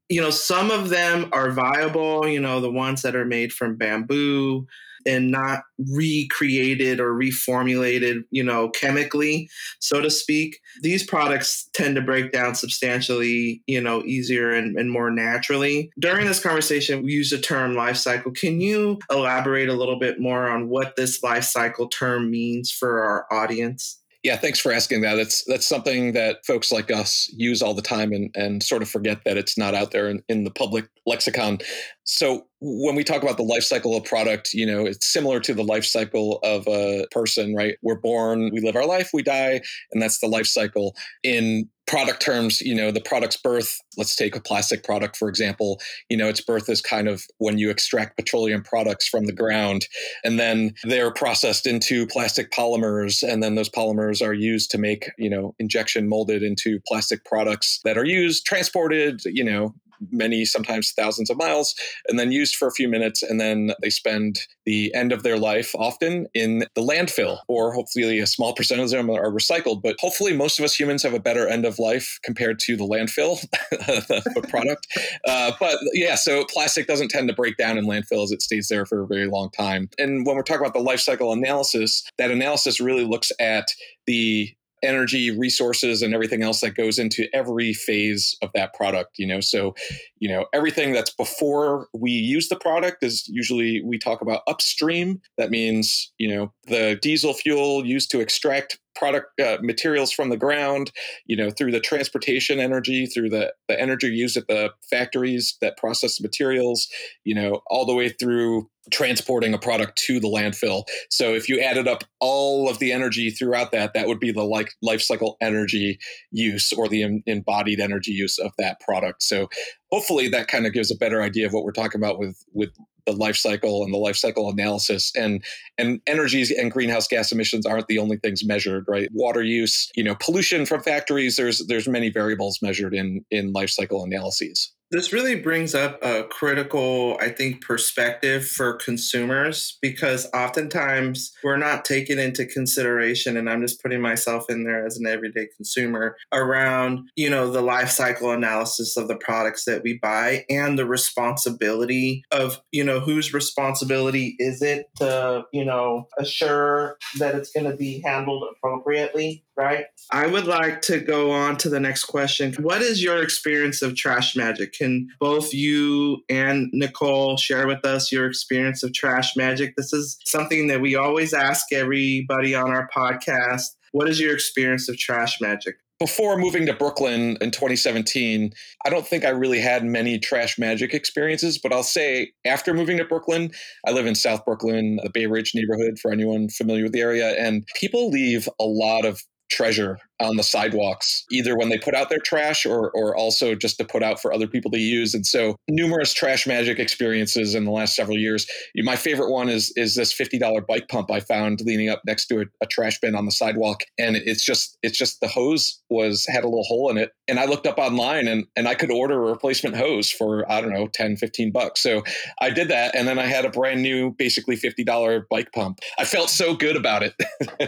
you 0.08 0.20
know, 0.20 0.30
some 0.30 0.70
of 0.70 0.88
them 0.88 1.28
are 1.32 1.50
viable, 1.50 2.26
you 2.26 2.40
know, 2.40 2.60
the 2.60 2.70
ones 2.70 3.02
that 3.02 3.14
are 3.14 3.26
made 3.26 3.52
from 3.52 3.76
bamboo 3.76 4.66
and 5.06 5.30
not 5.30 5.62
recreated 5.78 7.00
or 7.00 7.14
reformulated, 7.14 8.24
you 8.30 8.42
know, 8.42 8.68
chemically, 8.70 9.48
so 9.78 10.00
to 10.00 10.10
speak. 10.10 10.60
These 10.82 11.06
products 11.06 11.68
tend 11.72 11.96
to 11.96 12.02
break 12.02 12.32
down 12.32 12.54
substantially, 12.54 13.62
you 13.66 13.80
know, 13.80 14.02
easier 14.04 14.52
and, 14.52 14.78
and 14.78 14.90
more 14.90 15.10
naturally. 15.10 15.90
During 15.98 16.26
this 16.26 16.42
conversation, 16.42 17.02
we 17.02 17.12
use 17.12 17.30
the 17.30 17.38
term 17.38 17.74
life 17.74 17.96
cycle. 17.96 18.32
Can 18.32 18.60
you 18.60 18.98
elaborate 19.10 19.68
a 19.68 19.74
little 19.74 19.98
bit 19.98 20.20
more 20.20 20.48
on 20.48 20.68
what 20.68 20.96
this 20.96 21.22
life 21.22 21.44
cycle 21.44 21.88
term 21.88 22.30
means 22.30 22.70
for 22.70 23.02
our 23.02 23.26
audience? 23.30 23.97
Yeah, 24.24 24.36
thanks 24.36 24.58
for 24.58 24.72
asking 24.72 25.02
that. 25.02 25.14
That's 25.14 25.44
that's 25.44 25.66
something 25.66 26.12
that 26.12 26.44
folks 26.44 26.72
like 26.72 26.90
us 26.90 27.32
use 27.36 27.62
all 27.62 27.74
the 27.74 27.82
time 27.82 28.12
and, 28.12 28.30
and 28.34 28.62
sort 28.62 28.82
of 28.82 28.88
forget 28.88 29.22
that 29.24 29.36
it's 29.36 29.56
not 29.56 29.74
out 29.74 29.92
there 29.92 30.08
in, 30.08 30.22
in 30.28 30.42
the 30.42 30.50
public 30.50 30.88
lexicon. 31.06 31.58
So 32.02 32.46
when 32.60 32.96
we 32.96 33.04
talk 33.04 33.22
about 33.22 33.36
the 33.36 33.44
life 33.44 33.62
cycle 33.62 33.96
of 33.96 34.04
product, 34.04 34.52
you 34.52 34.66
know, 34.66 34.84
it's 34.84 35.06
similar 35.06 35.38
to 35.40 35.54
the 35.54 35.62
life 35.62 35.84
cycle 35.84 36.40
of 36.42 36.66
a 36.66 37.06
person, 37.10 37.54
right? 37.54 37.76
We're 37.82 38.00
born, 38.00 38.50
we 38.52 38.60
live 38.60 38.76
our 38.76 38.86
life, 38.86 39.10
we 39.12 39.22
die, 39.22 39.60
and 39.92 40.02
that's 40.02 40.18
the 40.18 40.26
life 40.26 40.46
cycle. 40.46 40.96
In 41.22 41.68
product 41.86 42.20
terms, 42.20 42.60
you 42.60 42.74
know, 42.74 42.90
the 42.90 43.00
product's 43.00 43.36
birth, 43.36 43.78
let's 43.96 44.14
take 44.14 44.36
a 44.36 44.40
plastic 44.40 44.84
product, 44.84 45.16
for 45.16 45.28
example, 45.28 45.80
you 46.10 46.16
know, 46.16 46.28
its 46.28 46.40
birth 46.40 46.68
is 46.68 46.82
kind 46.82 47.08
of 47.08 47.24
when 47.38 47.58
you 47.58 47.70
extract 47.70 48.16
petroleum 48.16 48.62
products 48.62 49.08
from 49.08 49.24
the 49.24 49.32
ground 49.32 49.86
and 50.22 50.38
then 50.38 50.74
they're 50.84 51.12
processed 51.12 51.66
into 51.66 52.06
plastic 52.06 52.50
polymers. 52.50 53.26
And 53.26 53.42
then 53.42 53.54
those 53.54 53.70
polymers 53.70 54.20
are 54.20 54.34
used 54.34 54.70
to 54.72 54.78
make, 54.78 55.10
you 55.16 55.30
know, 55.30 55.54
injection 55.58 56.08
molded 56.08 56.42
into 56.42 56.78
plastic 56.86 57.24
products 57.24 57.80
that 57.84 57.96
are 57.96 58.04
used, 58.04 58.44
transported, 58.44 59.22
you 59.24 59.44
know, 59.44 59.74
many, 60.10 60.44
sometimes 60.44 60.92
thousands 60.92 61.30
of 61.30 61.36
miles, 61.36 61.74
and 62.08 62.18
then 62.18 62.32
used 62.32 62.56
for 62.56 62.68
a 62.68 62.72
few 62.72 62.88
minutes. 62.88 63.22
And 63.22 63.40
then 63.40 63.72
they 63.82 63.90
spend 63.90 64.40
the 64.64 64.92
end 64.94 65.12
of 65.12 65.22
their 65.22 65.38
life 65.38 65.74
often 65.74 66.26
in 66.34 66.60
the 66.74 66.82
landfill, 66.82 67.38
or 67.48 67.72
hopefully 67.72 68.18
a 68.18 68.26
small 68.26 68.54
percentage 68.54 68.92
of 68.92 68.98
them 69.06 69.10
are 69.10 69.30
recycled. 69.30 69.82
But 69.82 69.96
hopefully, 69.98 70.36
most 70.36 70.58
of 70.58 70.64
us 70.64 70.78
humans 70.78 71.02
have 71.02 71.14
a 71.14 71.20
better 71.20 71.48
end 71.48 71.64
of 71.64 71.78
life 71.78 72.18
compared 72.22 72.58
to 72.60 72.76
the 72.76 72.84
landfill, 72.84 73.40
the 73.70 74.46
product. 74.48 74.86
Uh, 75.26 75.52
but 75.58 75.78
yeah, 75.92 76.14
so 76.14 76.44
plastic 76.44 76.86
doesn't 76.86 77.08
tend 77.08 77.28
to 77.28 77.34
break 77.34 77.56
down 77.56 77.78
in 77.78 77.86
landfills, 77.86 78.32
it 78.32 78.42
stays 78.42 78.68
there 78.68 78.86
for 78.86 79.02
a 79.02 79.06
very 79.06 79.26
long 79.26 79.50
time. 79.50 79.88
And 79.98 80.26
when 80.26 80.36
we're 80.36 80.42
talking 80.42 80.62
about 80.62 80.74
the 80.74 80.80
life 80.80 81.00
cycle 81.00 81.32
analysis, 81.32 82.04
that 82.18 82.30
analysis 82.30 82.80
really 82.80 83.04
looks 83.04 83.32
at 83.40 83.68
the 84.06 84.54
energy 84.82 85.30
resources 85.30 86.02
and 86.02 86.14
everything 86.14 86.42
else 86.42 86.60
that 86.60 86.74
goes 86.74 86.98
into 86.98 87.28
every 87.34 87.72
phase 87.72 88.36
of 88.42 88.50
that 88.54 88.74
product 88.74 89.18
you 89.18 89.26
know? 89.26 89.40
So 89.40 89.74
you 90.18 90.28
know 90.28 90.46
everything 90.52 90.92
that's 90.92 91.12
before 91.12 91.88
we 91.92 92.10
use 92.10 92.48
the 92.48 92.56
product 92.56 93.02
is 93.02 93.26
usually 93.28 93.82
we 93.82 93.98
talk 93.98 94.20
about 94.20 94.42
upstream. 94.46 95.20
That 95.36 95.50
means 95.50 96.12
you 96.18 96.28
know 96.34 96.52
the 96.66 96.98
diesel 97.00 97.34
fuel 97.34 97.84
used 97.84 98.10
to 98.10 98.20
extract 98.20 98.78
product 98.98 99.40
uh, 99.40 99.58
materials 99.62 100.10
from 100.10 100.28
the 100.28 100.36
ground, 100.36 100.90
you 101.26 101.36
know, 101.36 101.50
through 101.50 101.70
the 101.70 101.80
transportation 101.80 102.58
energy, 102.58 103.06
through 103.06 103.30
the, 103.30 103.52
the 103.68 103.80
energy 103.80 104.08
used 104.08 104.36
at 104.36 104.48
the 104.48 104.70
factories 104.90 105.56
that 105.60 105.76
process 105.76 106.20
materials, 106.20 106.88
you 107.24 107.34
know, 107.34 107.60
all 107.68 107.86
the 107.86 107.94
way 107.94 108.08
through 108.08 108.68
transporting 108.90 109.52
a 109.54 109.58
product 109.58 109.98
to 109.98 110.18
the 110.18 110.28
landfill. 110.28 110.84
So 111.10 111.34
if 111.34 111.48
you 111.48 111.60
added 111.60 111.86
up 111.86 112.04
all 112.20 112.68
of 112.68 112.78
the 112.78 112.92
energy 112.92 113.30
throughout 113.30 113.70
that, 113.72 113.92
that 113.94 114.06
would 114.06 114.18
be 114.18 114.32
the 114.32 114.44
like 114.44 114.72
life 114.82 115.02
cycle 115.02 115.36
energy 115.40 115.98
use 116.30 116.72
or 116.72 116.88
the 116.88 117.22
embodied 117.26 117.80
energy 117.80 118.12
use 118.12 118.38
of 118.38 118.52
that 118.58 118.80
product. 118.80 119.22
So 119.22 119.48
hopefully 119.90 120.28
that 120.28 120.48
kind 120.48 120.66
of 120.66 120.72
gives 120.72 120.90
a 120.90 120.96
better 120.96 121.22
idea 121.22 121.46
of 121.46 121.52
what 121.52 121.64
we're 121.64 121.72
talking 121.72 122.00
about 122.00 122.18
with 122.18 122.44
with 122.52 122.70
the 123.06 123.12
life 123.12 123.36
cycle 123.36 123.84
and 123.84 123.92
the 123.92 123.98
life 123.98 124.16
cycle 124.16 124.50
analysis. 124.50 125.12
And 125.16 125.42
and 125.78 126.00
energies 126.06 126.50
and 126.50 126.70
greenhouse 126.70 127.08
gas 127.08 127.32
emissions 127.32 127.66
aren't 127.66 127.86
the 127.88 127.98
only 127.98 128.18
things 128.18 128.44
measured 128.44 128.84
right? 128.88 129.08
Water 129.12 129.42
use 129.42 129.90
you 129.94 130.04
know 130.04 130.14
pollution 130.14 130.66
from 130.66 130.82
factories 130.82 131.36
there's 131.36 131.66
there's 131.66 131.88
many 131.88 132.10
variables 132.10 132.60
measured 132.62 132.94
in 132.94 133.24
in 133.30 133.52
life 133.52 133.70
cycle 133.70 134.04
analyses 134.04 134.72
this 134.90 135.12
really 135.12 135.34
brings 135.36 135.74
up 135.74 136.02
a 136.02 136.24
critical, 136.24 137.18
I 137.20 137.28
think, 137.28 137.62
perspective 137.62 138.46
for 138.46 138.74
consumers 138.74 139.78
because 139.82 140.26
oftentimes 140.32 141.32
we're 141.44 141.58
not 141.58 141.84
taken 141.84 142.18
into 142.18 142.46
consideration, 142.46 143.36
and 143.36 143.50
I'm 143.50 143.60
just 143.60 143.82
putting 143.82 144.00
myself 144.00 144.46
in 144.48 144.64
there 144.64 144.86
as 144.86 144.96
an 144.96 145.06
everyday 145.06 145.48
consumer 145.56 146.16
around, 146.32 147.08
you 147.16 147.28
know, 147.28 147.50
the 147.50 147.60
life 147.60 147.90
cycle 147.90 148.30
analysis 148.30 148.96
of 148.96 149.08
the 149.08 149.16
products 149.16 149.64
that 149.64 149.82
we 149.82 149.98
buy 149.98 150.44
and 150.48 150.78
the 150.78 150.86
responsibility 150.86 152.22
of, 152.32 152.60
you 152.72 152.84
know, 152.84 153.00
whose 153.00 153.34
responsibility 153.34 154.36
is 154.38 154.62
it 154.62 154.86
to, 154.96 155.44
you 155.52 155.64
know, 155.64 156.06
assure 156.18 156.96
that 157.18 157.34
it's 157.34 157.50
going 157.52 157.70
to 157.70 157.76
be 157.76 158.00
handled 158.00 158.44
appropriately 158.56 159.44
right? 159.58 159.86
I 160.12 160.26
would 160.28 160.46
like 160.46 160.80
to 160.82 161.00
go 161.00 161.32
on 161.32 161.56
to 161.58 161.68
the 161.68 161.80
next 161.80 162.04
question. 162.04 162.54
What 162.60 162.80
is 162.80 163.02
your 163.02 163.22
experience 163.22 163.82
of 163.82 163.96
Trash 163.96 164.36
Magic? 164.36 164.72
Can 164.72 165.08
both 165.18 165.52
you 165.52 166.22
and 166.30 166.70
Nicole 166.72 167.36
share 167.36 167.66
with 167.66 167.84
us 167.84 168.12
your 168.12 168.26
experience 168.26 168.82
of 168.82 168.94
Trash 168.94 169.36
Magic? 169.36 169.74
This 169.76 169.92
is 169.92 170.18
something 170.24 170.68
that 170.68 170.80
we 170.80 170.94
always 170.94 171.34
ask 171.34 171.72
everybody 171.72 172.54
on 172.54 172.70
our 172.70 172.88
podcast. 172.96 173.64
What 173.92 174.08
is 174.08 174.20
your 174.20 174.32
experience 174.32 174.88
of 174.88 174.96
Trash 174.96 175.40
Magic? 175.40 175.76
before 175.98 176.38
moving 176.38 176.64
to 176.66 176.72
Brooklyn 176.72 177.36
in 177.40 177.50
2017, 177.50 178.52
I 178.86 178.90
don't 178.90 179.06
think 179.06 179.24
I 179.24 179.30
really 179.30 179.58
had 179.58 179.84
many 179.84 180.18
trash 180.18 180.58
magic 180.58 180.94
experiences, 180.94 181.58
but 181.58 181.72
I'll 181.72 181.82
say 181.82 182.32
after 182.44 182.72
moving 182.72 182.98
to 182.98 183.04
Brooklyn, 183.04 183.50
I 183.86 183.90
live 183.90 184.06
in 184.06 184.14
South 184.14 184.44
Brooklyn, 184.44 185.00
the 185.02 185.10
Bay 185.10 185.26
Ridge 185.26 185.52
neighborhood 185.54 185.98
for 185.98 186.12
anyone 186.12 186.48
familiar 186.50 186.84
with 186.84 186.92
the 186.92 187.00
area, 187.00 187.30
and 187.30 187.66
people 187.74 188.10
leave 188.10 188.48
a 188.60 188.64
lot 188.64 189.04
of 189.04 189.22
treasure 189.48 189.98
on 190.20 190.36
the 190.36 190.42
sidewalks, 190.42 191.24
either 191.30 191.56
when 191.56 191.68
they 191.68 191.78
put 191.78 191.94
out 191.94 192.08
their 192.08 192.18
trash 192.18 192.66
or 192.66 192.90
or 192.90 193.16
also 193.16 193.54
just 193.54 193.78
to 193.78 193.84
put 193.84 194.02
out 194.02 194.20
for 194.20 194.32
other 194.32 194.46
people 194.46 194.70
to 194.70 194.78
use. 194.78 195.14
And 195.14 195.26
so 195.26 195.56
numerous 195.68 196.12
trash 196.12 196.46
magic 196.46 196.78
experiences 196.78 197.54
in 197.54 197.64
the 197.64 197.70
last 197.70 197.94
several 197.94 198.18
years. 198.18 198.46
My 198.76 198.96
favorite 198.96 199.30
one 199.30 199.48
is 199.48 199.72
is 199.76 199.94
this 199.94 200.12
fifty 200.12 200.38
dollar 200.38 200.60
bike 200.60 200.88
pump 200.88 201.10
I 201.10 201.20
found 201.20 201.60
leaning 201.62 201.88
up 201.88 202.02
next 202.06 202.26
to 202.26 202.40
a, 202.40 202.44
a, 202.62 202.66
trash 202.66 203.00
bin 203.00 203.14
on 203.14 203.24
the 203.24 203.32
sidewalk, 203.32 203.82
and 203.98 204.16
it's 204.16 204.44
just 204.44 204.78
it's 204.82 204.98
just 204.98 205.20
the 205.20 205.28
hose 205.28 205.80
was 205.90 206.26
had 206.28 206.44
a 206.44 206.48
little 206.48 206.64
hole 206.64 206.90
in 206.90 206.98
it, 206.98 207.12
and 207.26 207.38
I 207.38 207.46
looked 207.46 207.66
up 207.66 207.78
online 207.78 208.28
and 208.28 208.46
and 208.56 208.68
I 208.68 208.74
could 208.74 208.90
order 208.90 209.14
a 209.14 209.30
replacement 209.30 209.76
hose 209.76 210.10
for 210.10 210.50
I 210.50 210.60
don't 210.60 210.72
know 210.72 210.88
10, 210.88 211.16
15 211.16 211.52
bucks. 211.52 211.82
So 211.82 212.02
I 212.40 212.50
did 212.50 212.68
that, 212.68 212.94
and 212.94 213.06
then 213.06 213.18
I 213.18 213.26
had 213.26 213.44
a 213.44 213.50
brand 213.50 213.82
new, 213.82 214.12
basically 214.18 214.56
fifty 214.56 214.84
dollar 214.84 215.26
bike 215.30 215.52
pump. 215.54 215.80
I 215.98 216.04
felt 216.04 216.30
so 216.30 216.54
good 216.54 216.76
about 216.76 217.02
it. 217.02 217.14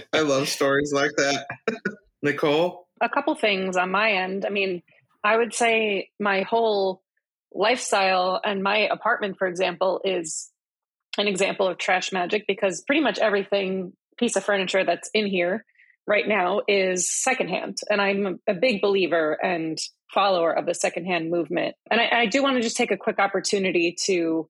I 0.12 0.21
love 0.21 0.49
stories 0.49 0.92
like 0.92 1.12
that. 1.16 1.47
Nicole? 2.22 2.86
A 3.00 3.08
couple 3.08 3.34
things 3.34 3.76
on 3.76 3.90
my 3.90 4.12
end. 4.12 4.44
I 4.44 4.50
mean, 4.50 4.82
I 5.24 5.36
would 5.36 5.54
say 5.54 6.10
my 6.18 6.42
whole 6.42 7.02
lifestyle 7.52 8.40
and 8.44 8.62
my 8.62 8.88
apartment, 8.88 9.36
for 9.38 9.46
example, 9.46 10.00
is 10.04 10.50
an 11.18 11.26
example 11.26 11.66
of 11.66 11.78
trash 11.78 12.12
magic 12.12 12.44
because 12.46 12.82
pretty 12.86 13.02
much 13.02 13.18
everything 13.18 13.92
piece 14.18 14.36
of 14.36 14.44
furniture 14.44 14.84
that's 14.84 15.10
in 15.14 15.26
here 15.26 15.64
right 16.06 16.26
now 16.26 16.60
is 16.68 17.10
secondhand. 17.10 17.78
And 17.88 18.00
I'm 18.00 18.40
a 18.46 18.54
big 18.54 18.80
believer 18.80 19.32
and 19.42 19.78
follower 20.12 20.52
of 20.52 20.66
the 20.66 20.74
secondhand 20.74 21.30
movement. 21.30 21.76
And 21.90 22.00
I, 22.00 22.22
I 22.22 22.26
do 22.26 22.42
want 22.42 22.56
to 22.56 22.62
just 22.62 22.76
take 22.76 22.90
a 22.90 22.96
quick 22.96 23.18
opportunity 23.18 23.96
to 24.06 24.48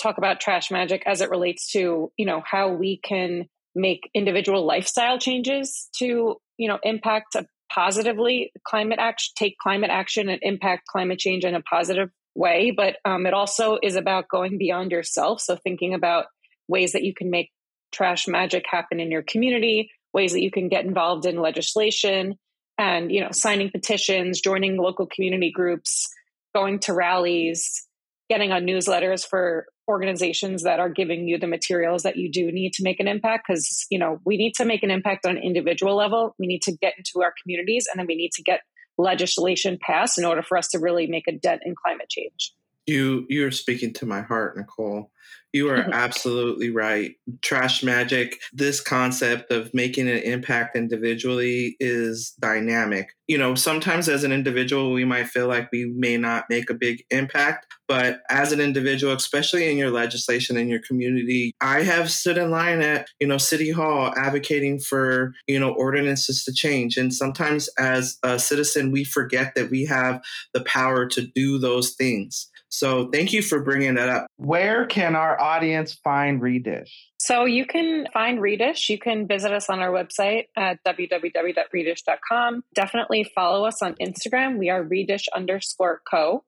talk 0.00 0.18
about 0.18 0.40
trash 0.40 0.70
magic 0.70 1.02
as 1.06 1.20
it 1.20 1.30
relates 1.30 1.72
to, 1.72 2.12
you 2.16 2.26
know, 2.26 2.42
how 2.44 2.72
we 2.72 2.98
can 2.98 3.46
make 3.74 4.10
individual 4.14 4.66
lifestyle 4.66 5.18
changes 5.18 5.88
to 5.96 6.36
you 6.60 6.68
know 6.68 6.78
impact 6.82 7.34
positively 7.72 8.52
climate 8.64 8.98
action 9.00 9.32
take 9.36 9.56
climate 9.58 9.90
action 9.90 10.28
and 10.28 10.40
impact 10.42 10.86
climate 10.86 11.18
change 11.18 11.44
in 11.44 11.54
a 11.54 11.62
positive 11.62 12.10
way 12.34 12.70
but 12.70 12.96
um, 13.04 13.26
it 13.26 13.34
also 13.34 13.78
is 13.82 13.96
about 13.96 14.28
going 14.28 14.58
beyond 14.58 14.92
yourself. 14.92 15.40
So 15.40 15.56
thinking 15.56 15.94
about 15.94 16.26
ways 16.68 16.92
that 16.92 17.02
you 17.02 17.14
can 17.14 17.30
make 17.30 17.50
trash 17.92 18.28
magic 18.28 18.64
happen 18.70 19.00
in 19.00 19.10
your 19.10 19.22
community 19.22 19.90
ways 20.12 20.32
that 20.32 20.42
you 20.42 20.50
can 20.50 20.68
get 20.68 20.84
involved 20.84 21.26
in 21.26 21.40
legislation 21.40 22.36
and 22.78 23.10
you 23.10 23.20
know 23.20 23.30
signing 23.32 23.70
petitions 23.70 24.40
joining 24.40 24.76
local 24.76 25.06
community 25.06 25.50
groups 25.50 26.08
going 26.54 26.78
to 26.78 26.92
rallies 26.92 27.86
getting 28.28 28.52
on 28.52 28.62
newsletters 28.62 29.26
for 29.26 29.66
organizations 29.90 30.62
that 30.62 30.80
are 30.80 30.88
giving 30.88 31.28
you 31.28 31.38
the 31.38 31.46
materials 31.46 32.04
that 32.04 32.16
you 32.16 32.30
do 32.30 32.50
need 32.50 32.72
to 32.74 32.82
make 32.82 33.00
an 33.00 33.08
impact 33.08 33.46
because 33.46 33.86
you 33.90 33.98
know 33.98 34.20
we 34.24 34.36
need 34.36 34.54
to 34.54 34.64
make 34.64 34.82
an 34.82 34.90
impact 34.90 35.26
on 35.26 35.36
an 35.36 35.42
individual 35.42 35.96
level. 35.96 36.34
We 36.38 36.46
need 36.46 36.62
to 36.62 36.72
get 36.72 36.94
into 36.96 37.22
our 37.22 37.34
communities 37.42 37.86
and 37.90 37.98
then 37.98 38.06
we 38.06 38.16
need 38.16 38.32
to 38.32 38.42
get 38.42 38.60
legislation 38.96 39.78
passed 39.80 40.18
in 40.18 40.24
order 40.24 40.42
for 40.42 40.56
us 40.56 40.68
to 40.68 40.78
really 40.78 41.06
make 41.06 41.26
a 41.28 41.32
dent 41.32 41.62
in 41.64 41.74
climate 41.74 42.08
change 42.08 42.52
You 42.90 43.24
you're 43.28 43.52
speaking 43.52 43.92
to 43.94 44.06
my 44.06 44.20
heart, 44.22 44.56
Nicole. 44.56 45.12
You 45.52 45.68
are 45.68 45.76
absolutely 45.92 46.70
right. 46.70 47.14
Trash 47.40 47.84
magic, 47.84 48.40
this 48.52 48.80
concept 48.80 49.52
of 49.52 49.72
making 49.72 50.08
an 50.08 50.18
impact 50.18 50.76
individually 50.76 51.76
is 51.78 52.32
dynamic. 52.40 53.10
You 53.28 53.38
know, 53.38 53.54
sometimes 53.54 54.08
as 54.08 54.24
an 54.24 54.32
individual, 54.32 54.92
we 54.92 55.04
might 55.04 55.28
feel 55.28 55.46
like 55.46 55.70
we 55.70 55.84
may 55.84 56.16
not 56.16 56.46
make 56.50 56.68
a 56.68 56.74
big 56.74 57.04
impact, 57.10 57.66
but 57.86 58.22
as 58.28 58.50
an 58.50 58.60
individual, 58.60 59.12
especially 59.12 59.70
in 59.70 59.76
your 59.76 59.90
legislation 59.92 60.56
in 60.56 60.68
your 60.68 60.80
community, 60.80 61.52
I 61.60 61.82
have 61.82 62.10
stood 62.10 62.38
in 62.38 62.50
line 62.50 62.82
at, 62.82 63.06
you 63.20 63.28
know, 63.28 63.38
City 63.38 63.70
Hall 63.70 64.12
advocating 64.16 64.80
for, 64.80 65.32
you 65.46 65.60
know, 65.60 65.70
ordinances 65.70 66.44
to 66.44 66.52
change. 66.52 66.96
And 66.96 67.14
sometimes 67.14 67.68
as 67.78 68.18
a 68.24 68.38
citizen, 68.40 68.90
we 68.90 69.04
forget 69.04 69.54
that 69.54 69.70
we 69.70 69.84
have 69.86 70.20
the 70.54 70.64
power 70.64 71.06
to 71.06 71.22
do 71.34 71.58
those 71.58 71.90
things. 71.90 72.49
So 72.70 73.08
thank 73.08 73.32
you 73.32 73.42
for 73.42 73.62
bringing 73.62 73.94
that 73.94 74.08
up. 74.08 74.26
Where 74.36 74.86
can 74.86 75.16
our 75.16 75.38
audience 75.40 75.92
find 75.92 76.40
Redish? 76.40 76.90
So 77.18 77.44
you 77.44 77.66
can 77.66 78.06
find 78.12 78.38
Redish. 78.38 78.88
You 78.88 78.98
can 78.98 79.26
visit 79.26 79.52
us 79.52 79.68
on 79.68 79.80
our 79.80 79.90
website 79.90 80.44
at 80.56 80.78
www.redish.com. 80.84 82.64
Definitely 82.74 83.30
follow 83.34 83.66
us 83.66 83.82
on 83.82 83.96
Instagram. 84.00 84.56
We 84.56 84.70
are 84.70 84.82
Redish 84.82 85.24
underscore 85.34 86.00
co. 86.08 86.44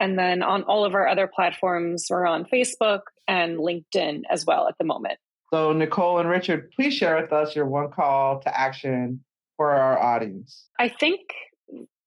And 0.00 0.18
then 0.18 0.42
on 0.42 0.64
all 0.64 0.84
of 0.84 0.94
our 0.94 1.06
other 1.06 1.30
platforms, 1.32 2.06
we're 2.10 2.26
on 2.26 2.44
Facebook 2.44 3.02
and 3.28 3.58
LinkedIn 3.58 4.22
as 4.30 4.44
well 4.46 4.68
at 4.68 4.76
the 4.78 4.84
moment. 4.84 5.18
So, 5.52 5.72
Nicole 5.72 6.18
and 6.18 6.28
Richard, 6.28 6.70
please 6.72 6.94
share 6.94 7.20
with 7.20 7.32
us 7.32 7.54
your 7.54 7.66
one 7.66 7.90
call 7.90 8.40
to 8.40 8.60
action 8.60 9.24
for 9.56 9.70
our 9.70 9.98
audience. 9.98 10.66
I 10.78 10.88
think 10.88 11.20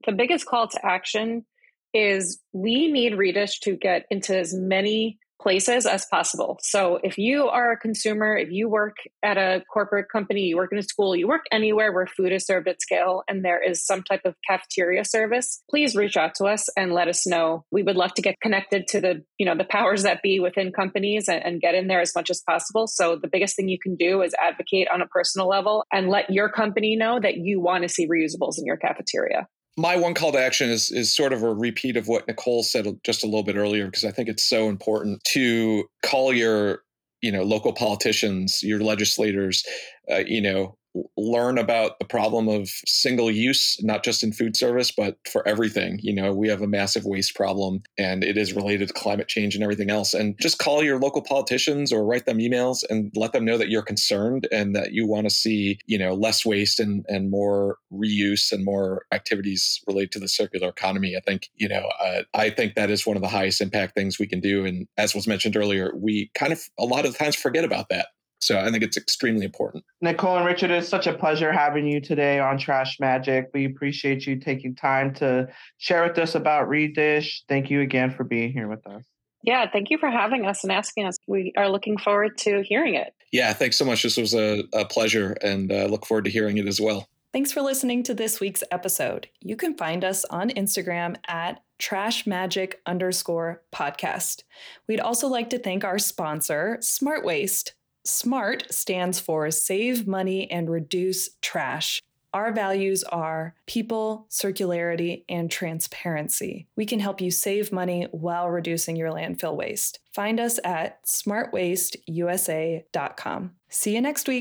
the 0.06 0.12
biggest 0.12 0.46
call 0.46 0.68
to 0.68 0.86
action 0.86 1.46
is 1.94 2.40
we 2.54 2.92
need 2.92 3.14
Redish 3.14 3.60
to 3.62 3.76
get 3.76 4.06
into 4.10 4.38
as 4.38 4.54
many 4.54 5.20
places 5.42 5.86
as 5.86 6.06
possible. 6.06 6.60
So 6.62 7.00
if 7.02 7.18
you 7.18 7.48
are 7.48 7.72
a 7.72 7.78
consumer, 7.78 8.36
if 8.36 8.52
you 8.52 8.68
work 8.68 8.98
at 9.24 9.38
a 9.38 9.64
corporate 9.72 10.08
company, 10.12 10.42
you 10.42 10.58
work 10.58 10.72
in 10.72 10.78
a 10.78 10.84
school, 10.84 11.16
you 11.16 11.28
work 11.28 11.46
anywhere 11.52 11.94
where 11.94 12.06
food 12.06 12.32
is 12.32 12.46
served 12.46 12.68
at 12.68 12.82
scale 12.82 13.24
and 13.28 13.44
there 13.44 13.62
is 13.64 13.86
some 13.86 14.04
type 14.04 14.22
of 14.26 14.36
cafeteria 14.48 15.06
service, 15.06 15.64
please 15.70 15.96
reach 15.96 16.18
out 16.18 16.36
to 16.36 16.46
us 16.46 16.68
and 16.76 16.94
let 16.94 17.08
us 17.08 17.26
know. 17.26 17.64
We 17.72 17.84
would 17.84 17.96
love 17.96 18.14
to 18.16 18.22
get 18.22 18.36
connected 18.42 18.88
to 18.90 19.02
the, 19.02 19.24
you 19.38 19.46
know, 19.46 19.56
the 19.56 19.64
powers 19.64 20.04
that 20.04 20.22
be 20.22 20.40
within 20.40 20.72
companies 20.72 21.30
and, 21.30 21.44
and 21.44 21.62
get 21.62 21.76
in 21.76 21.88
there 21.88 22.02
as 22.02 22.14
much 22.16 22.30
as 22.30 22.42
possible. 22.48 22.88
So 22.88 23.16
the 23.16 23.30
biggest 23.30 23.56
thing 23.56 23.70
you 23.70 23.80
can 23.82 23.96
do 23.96 24.22
is 24.22 24.36
advocate 24.42 24.90
on 24.94 25.02
a 25.02 25.08
personal 25.08 25.48
level 25.48 25.86
and 25.92 26.10
let 26.10 26.30
your 26.30 26.50
company 26.50 26.98
know 26.98 27.20
that 27.20 27.38
you 27.38 27.62
want 27.62 27.84
to 27.84 27.90
see 27.90 28.08
reusables 28.08 28.58
in 28.58 28.66
your 28.66 28.78
cafeteria 28.78 29.48
my 29.78 29.96
one 29.96 30.14
call 30.14 30.32
to 30.32 30.40
action 30.40 30.70
is 30.70 30.92
is 30.92 31.16
sort 31.16 31.34
of 31.34 31.44
a 31.44 31.54
repeat 31.54 31.98
of 31.98 32.08
what 32.08 32.28
Nicole 32.28 32.64
said 32.64 32.88
just 33.04 33.24
a 33.24 33.28
little 33.28 33.44
bit 33.44 33.56
earlier 33.56 33.86
because 33.86 34.06
I 34.06 34.12
think 34.12 34.30
it's 34.30 34.44
so 34.44 34.70
important 34.70 35.24
to 35.26 35.86
call 36.04 36.34
your 36.34 36.84
you 37.22 37.32
know 37.32 37.44
local 37.44 37.74
politicians, 37.74 38.62
your 38.64 38.80
legislators, 38.80 39.64
uh, 40.12 40.24
you 40.26 40.42
know 40.42 40.78
learn 41.18 41.58
about 41.58 42.00
the 42.00 42.06
problem 42.06 42.48
of 42.48 42.70
single 42.86 43.30
use, 43.30 43.78
not 43.84 44.04
just 44.04 44.24
in 44.24 44.34
food 44.34 44.56
service, 44.56 44.92
but 44.92 45.18
for 45.32 45.48
everything. 45.48 46.00
You 46.02 46.14
know, 46.14 46.34
we 46.34 46.48
have 46.50 46.62
a 46.62 46.68
massive 46.68 47.06
waste 47.06 47.36
problem 47.36 47.84
and 47.98 48.24
it 48.24 48.38
is 48.38 48.54
related 48.54 48.88
to 48.88 48.94
climate 48.94 49.28
change 49.28 49.56
and 49.56 49.64
everything 49.64 49.90
else. 49.90 50.14
And 50.14 50.36
just 50.40 50.58
call 50.58 50.84
your 50.84 51.00
local 51.00 51.22
politicians 51.22 51.94
or 51.94 52.06
write 52.06 52.26
them 52.26 52.40
emails 52.40 52.84
and 52.90 53.12
let 53.16 53.34
them 53.34 53.46
know 53.46 53.58
that 53.58 53.70
you're 53.70 53.84
concerned 53.84 54.48
and 54.52 54.76
that 54.76 54.92
you 54.92 55.08
want 55.08 55.26
to 55.26 55.36
see, 55.36 55.80
you 55.86 55.98
know, 55.98 56.14
less 56.14 56.46
waste 56.46 56.80
and, 56.80 57.06
and 57.08 57.30
more 57.30 57.78
reuse 57.94 58.52
and 58.52 58.66
more 58.66 59.06
activities 59.12 59.82
related 59.88 60.12
to 60.14 60.20
the 60.20 60.28
circular 60.28 60.70
economy. 60.70 61.16
I 61.16 61.22
think, 61.22 61.50
you 61.56 61.68
know, 61.68 61.90
uh, 62.02 62.24
I 62.34 62.50
think 62.50 62.76
that 62.76 62.90
is 62.90 63.06
one 63.06 63.16
of 63.16 63.22
the 63.22 63.28
highest 63.28 63.62
impact 63.62 63.96
things 63.96 64.20
we 64.20 64.28
can 64.28 64.40
do. 64.40 64.66
And 64.66 64.88
as 64.98 65.14
was 65.14 65.28
mentioned 65.28 65.56
earlier, 65.56 65.92
we 65.96 66.32
kind 66.36 66.52
of 66.52 66.62
a 66.80 66.86
lot 66.86 67.06
of 67.06 67.18
times 67.18 67.36
forget 67.36 67.64
about 67.64 67.90
that. 67.90 68.08
So 68.40 68.60
I 68.60 68.72
think 68.72 68.84
it's 68.84 68.98
extremely 68.98 69.46
important. 69.46 69.84
Nicole 70.02 70.38
and 70.38 70.46
Richard, 70.46 70.72
it's 70.72 70.88
such 70.88 71.08
a 71.08 71.14
pleasure 71.14 71.52
having 71.52 71.86
you 71.86 72.00
today 72.00 72.40
on 72.40 72.58
Trash 72.58 73.00
Magic. 73.00 73.50
We 73.54 73.66
appreciate 73.66 74.26
you 74.26 74.40
taking 74.40 74.76
time 74.76 75.14
to 75.16 75.48
share 75.78 76.08
with 76.08 76.18
us 76.18 76.36
about 76.36 76.70
Redish. 76.70 77.42
Thank 77.48 77.70
you 77.70 77.82
again 77.82 78.12
for 78.12 78.24
being 78.24 78.52
here 78.52 78.68
with 78.68 78.86
us. 78.88 79.04
Yeah, 79.44 79.70
thank 79.70 79.90
you 79.90 79.98
for 79.98 80.10
having 80.10 80.46
us 80.46 80.64
and 80.64 80.72
asking 80.72 81.06
us. 81.06 81.18
We 81.28 81.54
are 81.58 81.70
looking 81.70 81.98
forward 81.98 82.38
to 82.40 82.62
hearing 82.62 82.96
it. 82.96 83.14
Yeah, 83.32 83.54
thanks 83.54 83.78
so 83.78 83.86
much. 83.86 84.04
This 84.04 84.18
was 84.18 84.34
a, 84.34 84.64
a 84.74 84.86
pleasure 84.86 85.38
and 85.42 85.72
uh, 85.72 85.86
look 85.86 86.06
forward 86.06 86.26
to 86.26 86.32
hearing 86.32 86.58
it 86.58 86.68
as 86.68 86.82
well. 86.82 87.08
Thanks 87.32 87.52
for 87.52 87.62
listening 87.62 88.02
to 88.04 88.14
this 88.14 88.40
week's 88.40 88.64
episode. 88.72 89.30
You 89.40 89.56
can 89.56 89.78
find 89.78 90.04
us 90.04 90.26
on 90.26 90.50
Instagram 90.50 91.16
at 91.28 91.62
trash 91.78 92.26
magic 92.26 92.82
underscore 92.86 93.62
podcast. 93.72 94.44
We'd 94.88 95.00
also 95.00 95.28
like 95.28 95.50
to 95.52 95.60
thank 95.60 95.84
our 95.84 96.00
sponsor, 96.00 96.78
Smart 96.82 97.24
Waste. 97.24 97.76
SMART 98.10 98.74
stands 98.74 99.20
for 99.20 99.52
Save 99.52 100.08
Money 100.08 100.50
and 100.50 100.68
Reduce 100.70 101.30
Trash. 101.42 102.02
Our 102.34 102.52
values 102.52 103.04
are 103.04 103.54
people, 103.66 104.26
circularity, 104.30 105.24
and 105.30 105.50
transparency. 105.50 106.68
We 106.76 106.86
can 106.86 107.00
help 107.00 107.22
you 107.22 107.32
save 107.32 107.72
money 107.72 108.08
while 108.12 108.50
reducing 108.50 108.96
your 108.96 109.12
landfill 109.12 109.56
waste. 109.56 109.98
Find 110.12 110.40
us 110.40 110.60
at 110.64 111.04
smartwasteusa.com. 111.06 113.52
See 113.70 113.96
you 113.96 114.02
next 114.02 114.28
week. 114.28 114.38